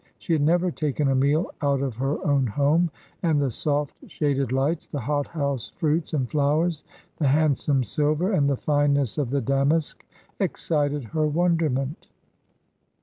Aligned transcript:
She 0.17 0.33
had 0.33 0.41
never 0.41 0.71
taken 0.71 1.07
a 1.09 1.13
meal 1.13 1.51
out 1.61 1.79
of 1.83 1.97
her 1.97 2.25
own 2.25 2.47
home, 2.47 2.89
and 3.21 3.39
the 3.39 3.51
soft, 3.51 3.93
shaded 4.07 4.51
lights, 4.51 4.87
the 4.87 5.01
hot 5.01 5.27
house 5.27 5.69
fruits 5.77 6.11
and 6.11 6.27
flowers, 6.27 6.83
the 7.17 7.27
handsome 7.27 7.83
silver, 7.83 8.31
and 8.31 8.49
the 8.49 8.57
fineness 8.57 9.19
of 9.19 9.29
the 9.29 9.41
damask, 9.41 10.03
excited 10.39 11.03
her 11.03 11.27
wonderment. 11.27 12.07